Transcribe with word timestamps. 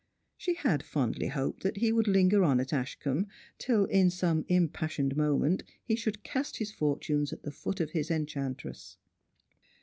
She 0.35 0.55
had 0.55 0.81
fondly 0.81 1.27
hoped 1.27 1.61
that 1.61 1.77
he 1.77 1.91
would 1.91 2.07
linger 2.07 2.43
on 2.43 2.59
at 2.59 2.73
Ashcombe 2.73 3.27
till 3.59 3.85
in 3.85 4.09
some 4.09 4.45
impassioned 4.47 5.15
moment 5.15 5.61
he 5.83 5.95
should 5.95 6.23
cast 6.23 6.57
his 6.57 6.71
fortunes 6.71 7.31
at 7.31 7.43
the 7.43 7.51
feet 7.51 7.79
of 7.79 7.91
his 7.91 8.09
enchantress. 8.09 8.97